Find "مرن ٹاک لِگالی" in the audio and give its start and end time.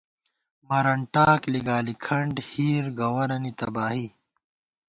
0.67-1.93